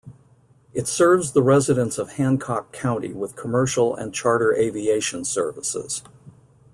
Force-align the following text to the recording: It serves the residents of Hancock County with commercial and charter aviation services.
It 0.73 0.87
serves 0.87 1.33
the 1.33 1.43
residents 1.43 1.99
of 1.99 2.13
Hancock 2.13 2.71
County 2.73 3.13
with 3.13 3.35
commercial 3.35 3.95
and 3.95 4.11
charter 4.11 4.51
aviation 4.51 5.25
services. 5.25 6.01